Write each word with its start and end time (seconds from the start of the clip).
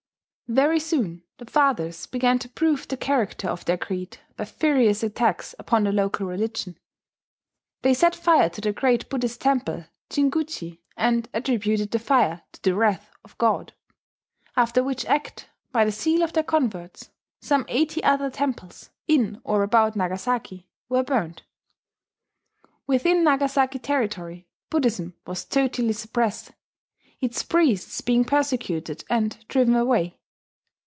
Very 0.53 0.81
soon 0.81 1.23
the 1.37 1.45
fathers 1.45 2.07
began 2.07 2.37
to 2.39 2.49
prove 2.49 2.85
the 2.85 2.97
character 2.97 3.47
of 3.47 3.63
their 3.63 3.77
creed 3.77 4.17
by 4.35 4.43
furious 4.43 5.01
attacks 5.01 5.55
upon 5.57 5.85
the 5.85 5.93
local 5.93 6.27
religion. 6.27 6.77
They 7.83 7.93
set 7.93 8.13
fire 8.13 8.49
to 8.49 8.59
the 8.59 8.73
great 8.73 9.07
Buddhist 9.09 9.39
temple, 9.39 9.85
Jinguji, 10.09 10.79
and 10.97 11.29
attributed 11.33 11.91
the 11.91 11.99
fire 11.99 12.41
to 12.51 12.61
the 12.63 12.75
"wrath 12.75 13.09
of 13.23 13.37
God," 13.37 13.71
after 14.57 14.83
which 14.83 15.05
act, 15.05 15.47
by 15.71 15.85
the 15.85 15.91
zeal 15.91 16.21
of 16.21 16.33
their 16.33 16.43
converts, 16.43 17.11
some 17.39 17.63
eighty 17.69 18.03
other 18.03 18.29
temples, 18.29 18.89
in 19.07 19.39
or 19.45 19.63
about 19.63 19.95
Nagasaki, 19.95 20.67
were 20.89 21.01
burnt. 21.01 21.43
Within 22.87 23.23
Nagasaki 23.23 23.79
territory 23.79 24.49
Buddhism 24.69 25.15
was 25.25 25.45
totally 25.45 25.93
suppressed, 25.93 26.51
its 27.21 27.41
priests 27.41 28.01
being 28.01 28.25
persecuted 28.25 29.05
and 29.09 29.45
driven 29.47 29.77
away. 29.77 30.17